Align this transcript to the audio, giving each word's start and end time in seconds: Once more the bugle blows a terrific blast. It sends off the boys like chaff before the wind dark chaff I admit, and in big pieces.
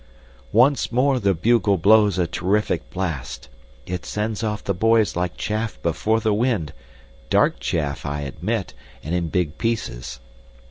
Once 0.51 0.91
more 0.91 1.19
the 1.19 1.35
bugle 1.35 1.77
blows 1.77 2.17
a 2.17 2.25
terrific 2.25 2.89
blast. 2.89 3.49
It 3.85 4.03
sends 4.03 4.41
off 4.43 4.63
the 4.63 4.73
boys 4.73 5.15
like 5.15 5.37
chaff 5.37 5.79
before 5.83 6.19
the 6.19 6.33
wind 6.33 6.73
dark 7.29 7.59
chaff 7.59 8.03
I 8.03 8.21
admit, 8.21 8.73
and 9.03 9.13
in 9.13 9.29
big 9.29 9.59
pieces. 9.59 10.19